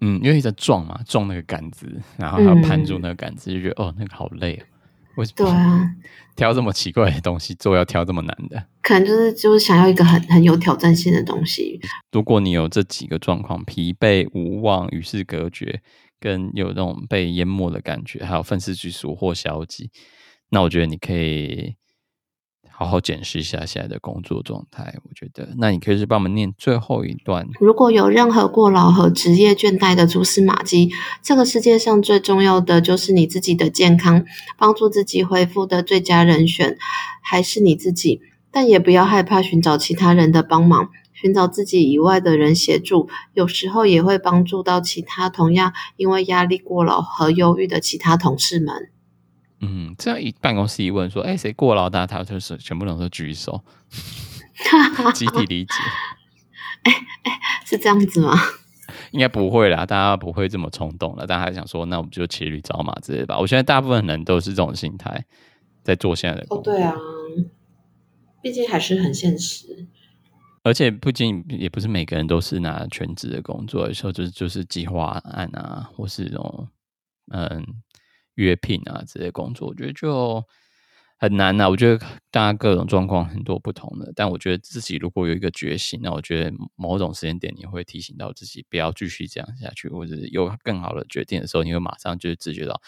[0.00, 4.66] 嗯，因为在撞嘛，撞那个杆子，然后还要攀住那个杆子，嗯、就觉得哦，那个好累哦。
[5.16, 5.44] 为什么？
[5.44, 5.94] 对啊，
[6.36, 11.80] 挑这么奇怪的东西做，要挑这么难的，可能就是就是想要一个很很有挑战性的东西。
[12.12, 15.80] 如果你有这几个状况：疲惫、无望、与世隔绝，
[16.18, 19.90] 跟有那种被淹没的感觉，还有愤世嫉俗或消极，
[20.50, 21.74] 那我觉得你可以。
[22.82, 27.46] 好好检视一下现在的工作状态，我觉得，那你可以是帮我们念最后一段。
[27.60, 30.90] 如果有任何过劳和职业倦怠的蛛丝马迹，
[31.22, 34.24] 这个世界上最重要的就是你自己的健康，
[34.58, 36.76] 帮助自己恢复的最佳人选
[37.22, 38.20] 还是你自己。
[38.50, 48.90] 但也不要害怕寻找其他人的帮忙，寻找自己以外的人协助，有时候也会帮助到其他同样因为压力过劳和忧郁的其他同事们。
[49.62, 53.62] 嗯，这样一办公室一问说，哎，谁过劳大，他就是全部人都举手，
[55.14, 55.72] 集体理解。
[56.82, 58.36] 哎哎，是这样子吗？
[59.12, 61.26] 应该不会啦，大家不会这么冲动了。
[61.26, 63.38] 大家还想说，那我们就骑驴找马之类吧。
[63.38, 65.24] 我现在大部分人都是这种心态，
[65.82, 66.72] 在做现在的工作。
[66.72, 66.94] 哦，对啊，
[68.42, 69.86] 毕竟还是很现实。
[70.64, 76.68] 而且不仅也不是每个人都是拿全职的工作，有时候就是就是计划案啊，或是这种
[77.32, 77.64] 嗯
[78.34, 80.44] 约聘啊这些工作，我觉得就
[81.18, 81.68] 很难呐、啊。
[81.68, 81.98] 我觉得
[82.30, 92.80] 大家各种状况很多不同的，但我觉得自己如果有一个决心，那我觉得某种时间点你会提醒到自己不要继续这样下去，或者是有更好的决定的时候，你会马上就自觉到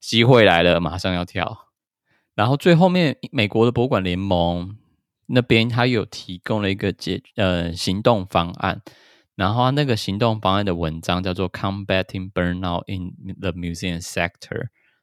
[0.00, 1.68] 机会来了，马上要跳。
[2.34, 4.76] 然后最后面美国的博物馆联盟。
[5.30, 8.80] 那边他有提供了一个解呃行动方案，
[9.34, 14.30] 然后那个行动方案的文章叫做《Combating Burnout in the Museum Sector》，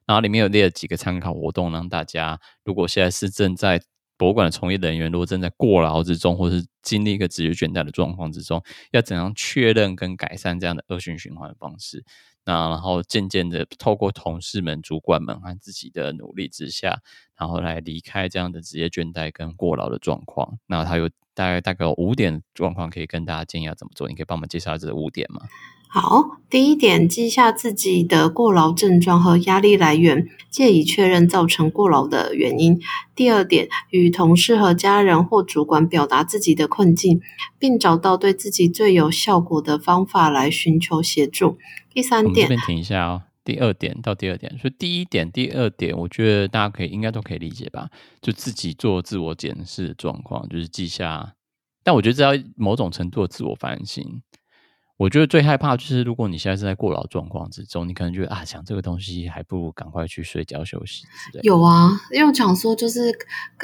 [0.05, 3.81] 然后里面有列了几个参考活动，让大家如果现在是正在
[4.17, 12.03] 博物馆的从业人员，如果正在过劳之中，或是经历一个职业倦怠的状况之中，要怎样确认跟改善这样的恶性循环的方式？
[12.45, 17.01] 那然后渐渐的透过同事们、主管们和自己的努力之下，
[17.35, 20.59] 然后来离开这样的职业倦怠跟过劳的状况。
[20.67, 25.41] 那他有大概大概有五点状况可以跟大家建议要怎么做，你可以帮我们介绍这五点吗？
[25.87, 32.81] 好，第一点，记下自己的过劳症状和压力来源，借以确认造成过劳的原因。
[33.15, 37.21] 第二点，与同事和家人或主管表达自己的困境，
[37.57, 41.57] 并找到对自己最有效果的方法来寻求协助。
[41.93, 43.23] 第三点，这边停一下哦。
[43.45, 47.87] 第二点到第二点，所以第一点、第二点，我觉得大家可以应该都可以理解吧？
[48.21, 51.35] 就自己做自我检视的状况，就是记下。
[51.83, 54.21] 但我觉得这要某种程度的自我反省。
[54.97, 61.05] 我觉得最害怕就是，如果你现在是在过劳状况之中，你可能觉得啊，想这个东西还不如赶快去睡觉休息。
[61.43, 63.13] 有啊，因为我想说，就是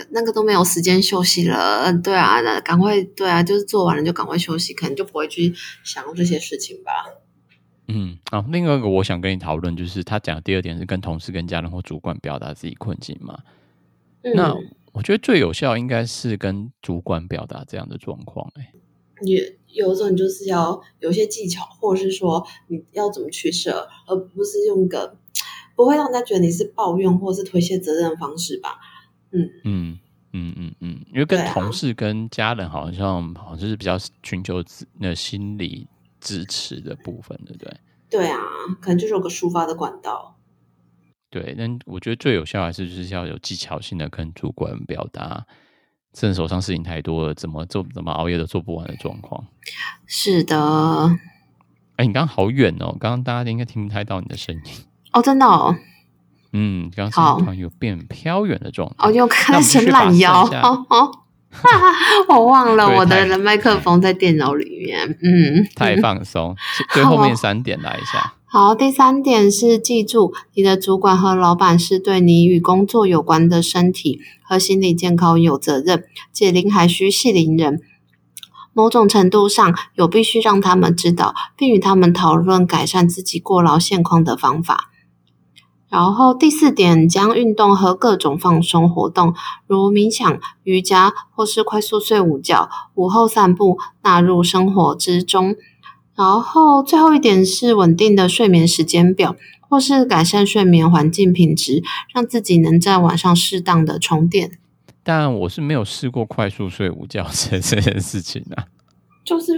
[0.09, 1.83] 那个都没有时间休息了。
[1.85, 5.53] 嗯，对啊，那赶快对啊，就是做完了就赶快休息，可能就不会去
[5.85, 6.91] 想这些事情吧。
[7.87, 13.39] 嗯，啊，另外一个我想跟你讨论，就是他讲的第二点是跟同事、跟家人或主管表达自己困境嘛。
[14.23, 14.53] 嗯，那
[14.91, 18.73] 我觉得最有效应该是跟主管表达这样的状况，欸。
[19.23, 25.17] 也有时候你就是要有一些技巧，或者是说你要怎么取舍，而不是用个
[25.75, 28.79] 不会让人家觉得你是抱怨或是推卸责任的方式吧？
[29.31, 29.99] 嗯嗯
[30.33, 34.63] 嗯嗯嗯，因为跟同事跟家人好像好像就是比较寻求
[34.99, 35.87] 那心理
[36.19, 37.77] 支持的部分，对不对？
[38.09, 38.39] 对啊，
[38.81, 40.37] 可能就是有个抒发的管道。
[41.29, 45.45] 对，但我觉得最有效还是就是要有技巧性的跟主管表达。
[46.13, 49.45] 手上事情太多了，怎么做怎么熬夜都做不完的状况。
[50.05, 50.57] 是的。
[51.95, 54.61] 哎、欸，你刚刚好远哦，刚刚大家应该听不太到你的声音。
[55.13, 55.75] 哦，真的哦。
[56.53, 58.95] 嗯，刚刚突然有变飘远的状态。
[58.99, 60.43] 哦，又开始懒腰。
[60.43, 61.11] 哦哦。
[62.29, 65.07] 我忘了我的麦克风在电脑里面。
[65.21, 65.67] 嗯。
[65.75, 66.55] 太放松。
[66.93, 68.33] 最后面三点来一下。
[68.53, 77.79] 好，第三点是记住，你的主管和老板是对你与工作有关的身体和心理健康有责任，解铃还须系铃人。
[78.73, 84.89] 某种程度上，有必须让他们知道，并与他们讨论改善自己过劳现况的方法。
[85.87, 89.33] 然后第四点，将运动和各种放松活动，
[89.65, 95.55] 如冥想、瑜伽或是快速睡午觉、午后散步，纳入生活之中。
[96.21, 101.81] 然后最后一点是稳定的睡眠时间表，或是改善睡眠环境品质，
[102.13, 104.59] 让自己能在晚上适当的充电。
[105.01, 108.67] 但我是没有试过快速睡午觉这这件事情啊。
[109.23, 109.53] 就是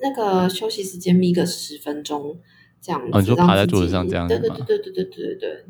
[0.00, 2.36] 那个休息时间眯个十分钟
[2.80, 3.08] 这样子。
[3.12, 4.40] 哦，你说趴在桌子上这样子吗？
[4.66, 5.64] 对对对对对对对对。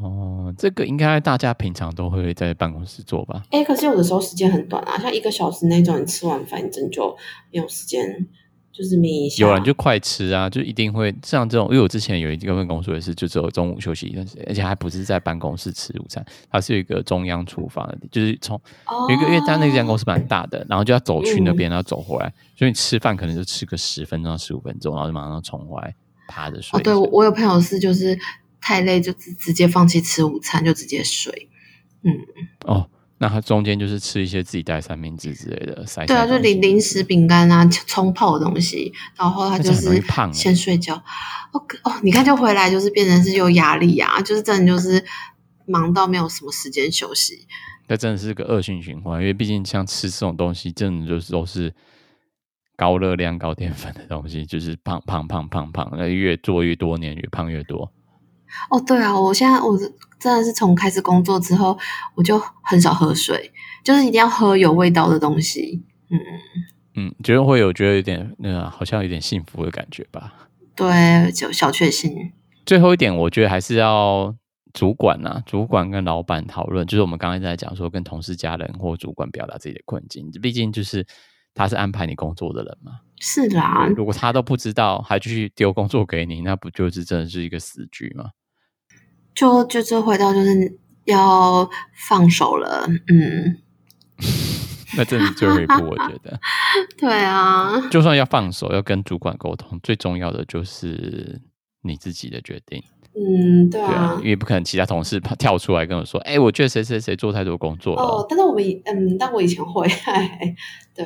[0.00, 3.42] 哦，这个应该大家平常都会在办公室做吧？
[3.50, 7.16] 哎，可是有的时候时间很短啊，像一个小时那种，你吃完饭你真就
[7.50, 8.28] 没有时间。
[8.76, 11.66] 就是眯一下，有人就快吃啊，就一定会像这种。
[11.70, 18.60] 因为我之前有一个份工作也是，就只有中午休息一段时间，而且还不是在办公室吃午餐，它是有一个中央厨房的，就是从
[19.08, 25.94] 有一个，因为他那间公司蛮大的，然后就要走去那边，然后走回来，所以你吃饭可能就吃个十分钟到十五分钟，然后就马上冲回来
[26.28, 26.78] 趴着睡。
[26.78, 28.18] 哦，对，我有朋友是就是
[28.60, 31.48] 太累就直直接放弃吃午餐，就直接睡。
[32.02, 32.12] 嗯，
[32.66, 32.90] 哦。
[33.18, 36.04] 那他中间就是吃一些自己带三明治之类的，塞。
[36.04, 40.02] 对啊，就零零食、饼干啊，冲泡的东西，然后他就是
[40.32, 40.94] 先睡觉。
[41.52, 45.02] 哦哦，你看就回来就是变成是有压力啊，就是真的就是
[45.66, 47.46] 忙到没有什么时间休息。
[47.88, 51.72] 那真的是个恶性循环，因为毕竟像吃这种东西，真的就是都是
[52.76, 57.90] 高热量、高淀粉的东西，就是胖胖胖胖胖，那越做越多年，越胖越多。
[58.70, 59.78] 哦，对啊，我现在我
[60.18, 61.78] 真的是从开始工作之后，
[62.14, 63.52] 我就很少喝水，
[63.84, 65.84] 就是一定要喝有味道的东西。
[66.10, 66.18] 嗯
[66.94, 70.32] 嗯，觉得会有觉得有点那个好像有点幸福的感觉吧？
[70.74, 72.32] 对，就小确幸。
[72.64, 74.34] 最后一点，我觉得还是要
[74.72, 81.06] 主管呐、啊，主管跟老板讨论，就是我们刚才在讲说，跟同事、家人或主管表达自己的困境，毕竟就是
[81.54, 82.92] 他是安排你工作的人嘛。
[83.20, 88.30] 是啦，如果他都不知道，还继续丢工作给你，那不就是真的是一个死局吗？
[89.36, 91.70] 就就这回到就是要
[92.08, 93.58] 放手了，嗯。
[94.96, 96.40] 那这是最后一步，我觉得。
[96.96, 101.42] 对啊，就算要放手，要跟主管沟通，最重要的就是
[101.82, 102.82] 你自己的决定。
[103.14, 109.86] 嗯，对啊，因为不可能其他同事跳出来跟我说：“哎、欸，我觉得谁谁谁做太多工作了。”哦，但是我们嗯，但我以前会，
[110.94, 111.04] 对，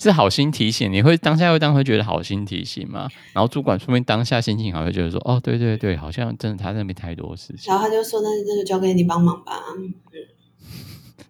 [0.00, 3.06] 是好心提醒，你会当下会当会觉得好心提醒吗？
[3.34, 9.94] 然后主管说明当下心情好，会觉得说：“哦，对对对，好像真的他那边太多事情。”然后他就说：“那那就交给你帮忙吧。”嗯，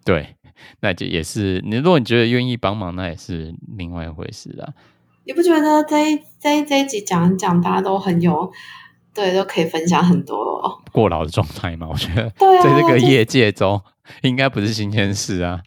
[0.05, 0.37] 对。
[0.81, 4.69] 那就也是你，如果你觉得愿意帮忙，那也是另外一回事啦。
[5.25, 8.53] 你不觉得这一这一这一集讲一讲，大家都很有，
[9.15, 11.89] 对，都可以分享很多过劳的状态吗？
[11.91, 13.81] 我觉得，在这个业界中，
[14.23, 15.63] 应该不是新鲜事啊。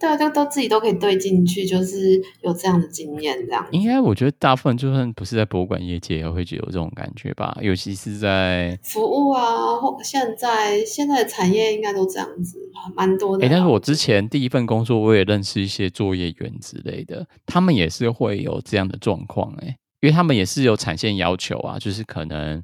[0.00, 3.66] 对啊，都都自己都可以对进去，就是有这样的经验，这样。
[3.70, 7.54] 应该我觉得大部分就算不是在博物馆业界，也会有这种感觉吧。
[7.60, 12.58] 尤其是在服务啊，或现在现在的产业应该都这样子，
[12.96, 13.44] 蛮多的。
[13.44, 19.52] 哎、欸，但是我之前第一份工作，我也认识一些作业员之类的，他们也是会有这样的状况。
[19.60, 22.56] 哎，因为他们也是有产线要求啊，就是可能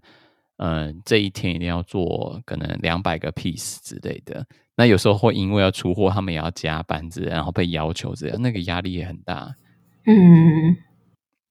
[0.57, 4.47] 嗯、呃，这一天一定要做可能两百个 piece 之类的。
[4.77, 9.57] 那有时候会因为要出货，他们也要加班子，然后被要求这样，那个压力也很大。
[10.05, 10.77] 嗯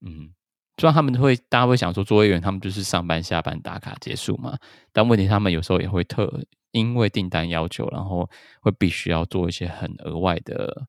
[0.00, 0.32] 嗯，
[0.78, 4.56] 虽然他们会，大家会想说，作业员他们就是上班下班打卡结束嘛，
[4.92, 10.86] 但问题他们有时候也会特因为订单要求，然后会必须要做一些很额外的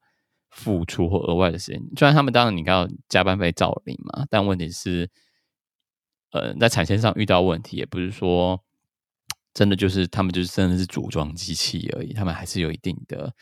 [0.52, 1.82] 付出或额外的时间。
[1.98, 5.10] 虽然他们当然你要加班费照领嘛，但问题是，
[6.32, 8.64] 呃，在产线上遇到问题，也不是说。
[9.58, 13.34] 真的就是他们就是真的是组装机器而已，他们还是有一定的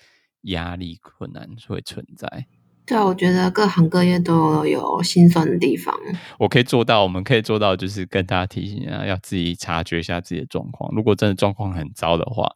[0.44, 2.46] 压力困难会存在。
[2.86, 5.94] 对啊，我觉得各行各业都有心酸的地方。
[6.40, 10.90] 我可以做到，我们可以做到，就是跟大家提醒啊，要自己察觉一下自己的状况。
[10.96, 12.50] 如果真的状况很糟的话，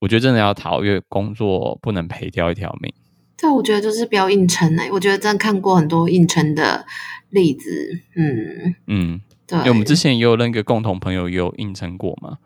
[0.00, 2.92] 我觉得真的要逃，因为工作不能赔掉一条命。
[3.38, 4.92] 对，我觉得就是不要硬撑哎、欸。
[4.92, 6.84] 我觉得真的看过很多硬撑的
[7.30, 8.02] 例子。
[8.14, 12.36] 嗯嗯，对，因为我们之前也有那个共同朋友也有硬撑过嘛。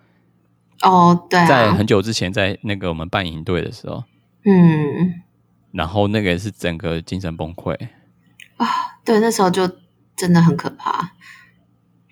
[0.83, 4.05] 哦，对、啊，在很久之前，在那个我们办营队的时候，
[4.45, 5.23] 嗯，
[5.73, 7.77] 然后那个也是整个精神崩溃。
[8.59, 8.67] 啊，
[9.05, 9.69] 对，那时候就
[10.17, 11.13] 真的很可怕，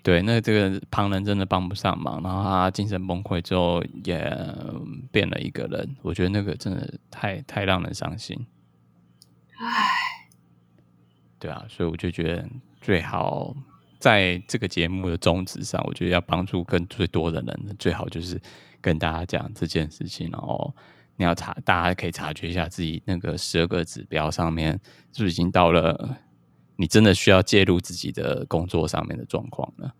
[0.03, 4.19] 对，那这个旁人真的帮不上忙，然后他精神崩溃之后也
[5.11, 8.47] 变了一个人，我觉得那个真的太太让人伤心，
[9.59, 10.27] 唉，
[11.39, 12.49] 对啊，所以我就觉得
[12.81, 13.55] 最好。
[14.07, 18.39] 在这个节目的宗旨上，我觉得要帮助更最多的人，最好就是
[18.79, 20.29] 跟大家讲这件事情。
[20.31, 20.73] 然后
[21.17, 24.79] 你要察，大家可以察觉一下自己那个十二个指标上面，
[25.11, 26.17] 是不是已经到了
[26.77, 29.93] 你真的需要介入自己的工作上面的状况了？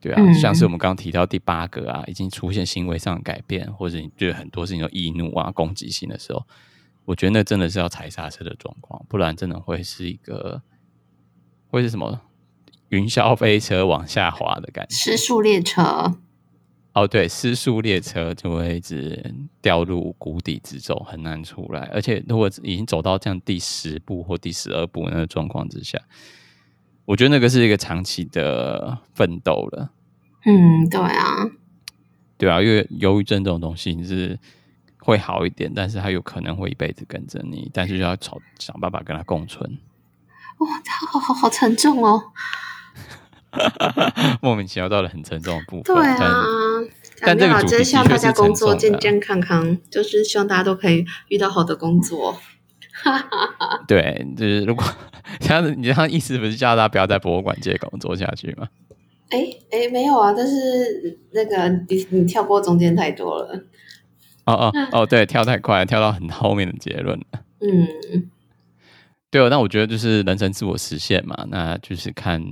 [0.00, 6.46] 对啊，嗯、像是我们刚刚提到第八个啊，已经出现行为上的改变，或者你对很多事情有易怒啊、攻击性的时候，
[7.04, 10.62] 我觉得那真的是要踩刹车的状况，不然真的会是一个
[11.66, 12.20] 会是什么？
[12.92, 16.14] 云霄飞车往下滑的感觉，失速列车。
[16.92, 21.88] 哦，对，失速列车就会一直掉入谷底之中，很难出来。
[21.90, 25.98] 而且，如果已经走到这样第十步或第十二步那个状况之下，
[27.06, 29.90] 我觉得那个是一个长期的奋斗了。
[30.44, 31.48] 嗯，对啊，
[32.36, 34.38] 对啊，因为忧郁症这种东西是
[34.98, 39.78] 会好一点，但是它有可能会一辈子跟着你，但是就要找想办法跟它共存。
[40.58, 42.22] 哇，它好好好沉重哦。
[44.40, 45.94] 莫名其妙到了很沉重的部分。
[45.94, 46.34] 对啊，
[47.20, 52.38] 但这个主题就是希望大家工作健健康康，就是希望大家都可以遇到好的工作。
[53.88, 54.84] 对，就是如果
[55.40, 58.68] 这样子，你这样意思不是叫大家不要在博物馆界工作下去吗？
[59.30, 59.38] 哎
[59.70, 63.64] 哎、没有啊，但是那个你你跳过中间太多了。
[64.44, 67.40] 哦哦哦，对，跳太快，跳到很后面的结论了。
[67.60, 68.30] 嗯。
[69.30, 72.42] 对哦，那我觉得就是人生自我实现嘛，那就是看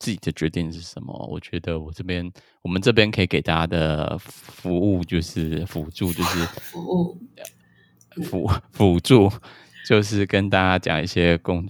[0.00, 1.14] 自己的决定是什么。
[1.30, 2.28] 我觉得我这边，
[2.62, 7.18] 我们这边可以给大家的服务就是辅助，就是 服务
[8.24, 9.30] 辅辅助，
[9.86, 11.68] 就是跟大家讲一些工，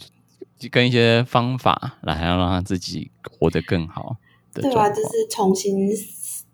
[0.70, 4.16] 跟一些方法，来让让他自己活得更好。
[4.54, 5.88] 对啊，就是重新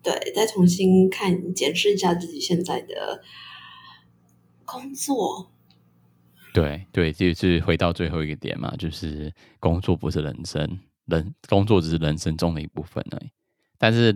[0.03, 3.21] 对，再重新看检视一下自己现在的
[4.65, 5.51] 工作。
[6.53, 13.29] 对对，就是回到最后一个点嘛，就是工作不是人生，人工作只是人生中的一部分而已。
[13.77, 14.13] 但是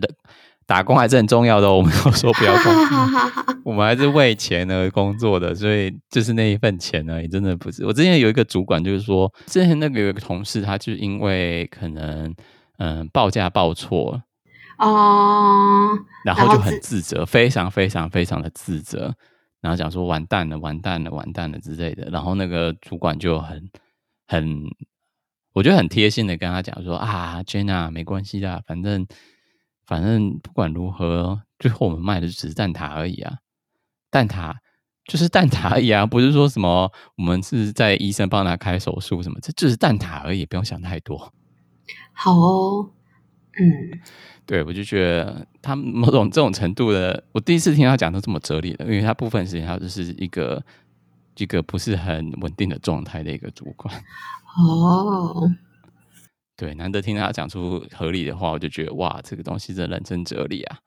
[0.66, 7.84] 打工还是很重要的哦，我们有说不要工作， 我们还是为钱而工作的，所以就是那一份钱而已，真的不是。
[7.84, 12.34] 我之前有一个主管，就是说，之前那个有一个同事，他就是因为可能
[12.78, 14.22] 嗯报价报错
[14.78, 15.90] 哦，
[16.24, 19.14] 然后就很自责，非常非常非常的自责。
[19.60, 22.08] 然后讲说完蛋了，完蛋了，完蛋了之类的。
[22.10, 23.70] 然后那个主管就很
[24.26, 24.64] 很，
[25.52, 29.06] 我觉得很贴心的跟他讲说啊，Jenna 没关系的，反正
[29.86, 33.38] 反正不管如何，最后我们卖的只是蛋挞而已啊，
[34.10, 34.54] 蛋挞
[35.04, 41.32] 就是蛋挞而已啊，不是说什么我们是在医生帮他开手术什么，这就是蛋挞而已，不用想太多。
[42.12, 42.90] 好哦，
[43.58, 44.00] 嗯。
[44.44, 50.62] 对，我就觉得他某种这种程度的，我第一次听他讲到这么哲理的，因为他部分时间他就是一个
[51.36, 53.94] 一个不是很稳定的状态的一个主管。
[54.56, 55.48] 哦，
[56.56, 60.78] 对，难得听他讲出合理的话，我就觉得哇，这个东西真的人生哲理啊！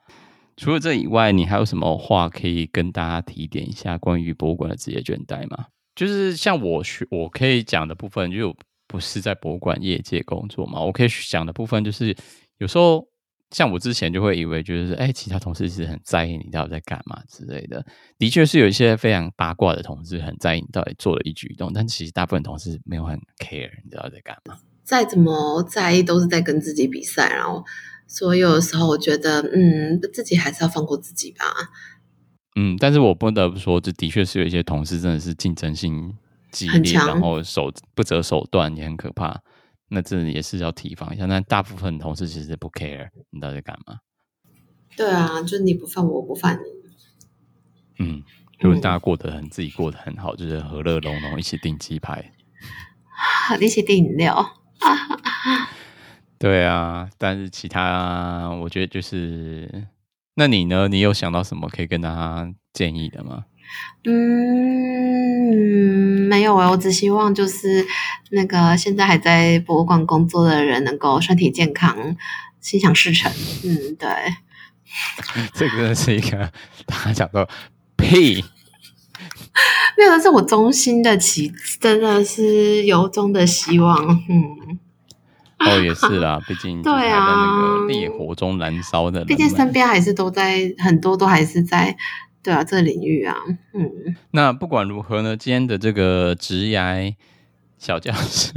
[0.58, 5.66] 除了这以外，你还有什么话可以跟大家提点一下关于博物馆的职业倦怠吗？
[5.96, 8.56] 就是像我学，我可以讲的部分，就
[8.88, 12.16] 不是在博物馆业界工作嘛，我可以讲的部分就是
[12.58, 13.08] 有时候。
[13.56, 17.86] 像我之前就会以为，就是哎，其他同事其实很在意你到底在干嘛之类的。
[18.18, 24.58] 的确是有一些非常八卦的同事很在意你到底做了一举一动，但其实大部分同事没有很 care 你知道在干嘛。
[24.84, 27.30] 再怎么在意，都是在跟自己比赛。
[27.34, 27.64] 然后，
[28.08, 31.46] 所以有的时候我觉得，嗯，自己还是要放过自己吧。
[32.58, 36.14] 嗯，但是我不得不说，这的确是有一些同事真的是竞争性
[36.52, 39.42] 激烈，然后手不择手段，也很可怕。
[39.96, 44.00] 那这也是要提防一下，但大部分同事其实不 care 你到底在干嘛。
[44.98, 46.64] 对啊，就你不犯我，我不犯你。
[48.04, 48.22] 嗯，
[48.60, 52.34] 就是大家过得很、嗯、自己过得很好，就是和乐融融，一起订鸡排，
[53.62, 54.46] 一起订饮料。
[56.38, 59.88] 对啊，但是其他我觉得就是，
[60.36, 60.90] 那你呢？
[60.90, 63.46] 你有想到什么可以跟大家建议的吗？
[64.04, 64.14] 嗯，
[66.26, 67.86] 没有啊，我只希望就是
[68.32, 72.16] 那个现在还在博物馆工作的人能够身体健康，
[72.60, 73.32] 心想事成。
[73.64, 74.10] 嗯，对。
[75.54, 76.52] 这个是一个
[76.86, 77.48] 大家讲到
[77.98, 78.44] 屁，
[79.98, 83.98] 没有，这是我衷心的期，真的是由衷的希望。
[84.30, 84.80] 嗯，
[85.60, 91.98] 哦，也是啦，毕竟 对啊，在那个烈火中燃烧的，毕竟身边还是都在很多都还是在。
[92.46, 93.36] 对啊，这个领域啊，
[93.74, 97.12] 嗯，那不管如何呢，今天的这个职涯
[97.80, 98.54] 小教室，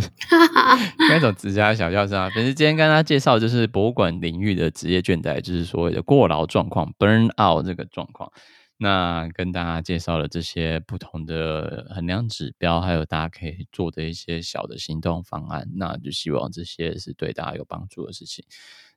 [1.08, 8.30] 那种职涯小教室啊，其实今天跟大家介绍就是博物馆领域的职业倦怠，就是所谓的过劳状况 （burn out） 这个状况。
[8.76, 15.66] 那跟大家介绍了这些不同的衡量指标，还有大家可以做的一些小的行动方案。
[15.76, 18.44] 那就希望这些是对大家有帮助的事情。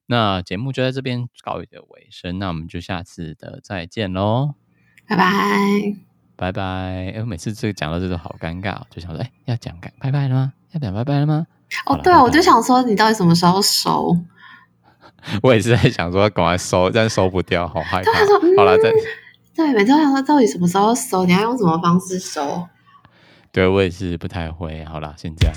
[0.06, 4.61] 那节目就在这边告一个尾声，那我们就下次的再见喽。
[5.12, 5.96] 拜拜，
[6.38, 6.64] 拜拜。
[6.64, 10.54] 哎，我每次这个讲到这都好尴尬，就想说，哎，要讲拜拜了吗？
[10.72, 11.46] 要讲拜拜了吗？
[11.86, 14.18] 哦，对啊，我就想说，你到底什么时候收？
[15.44, 18.12] 我也是在想说，赶快收，但是收不掉，好害怕。
[18.12, 18.90] 嗯、好了，再
[19.54, 21.26] 对，每次都想说，到底什么时候收？
[21.26, 22.66] 你要用什么方式收？
[23.52, 24.86] 对，我也是不太会。
[24.86, 25.54] 好了，先这样。